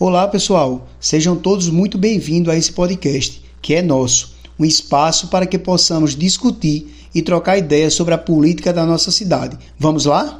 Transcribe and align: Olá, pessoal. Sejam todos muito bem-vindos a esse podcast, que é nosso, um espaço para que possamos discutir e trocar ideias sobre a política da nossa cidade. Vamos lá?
Olá, 0.00 0.28
pessoal. 0.28 0.86
Sejam 1.00 1.34
todos 1.34 1.68
muito 1.68 1.98
bem-vindos 1.98 2.54
a 2.54 2.56
esse 2.56 2.70
podcast, 2.70 3.42
que 3.60 3.74
é 3.74 3.82
nosso, 3.82 4.32
um 4.56 4.64
espaço 4.64 5.26
para 5.26 5.44
que 5.44 5.58
possamos 5.58 6.14
discutir 6.14 7.08
e 7.12 7.20
trocar 7.20 7.58
ideias 7.58 7.94
sobre 7.94 8.14
a 8.14 8.18
política 8.18 8.72
da 8.72 8.86
nossa 8.86 9.10
cidade. 9.10 9.58
Vamos 9.76 10.04
lá? 10.04 10.36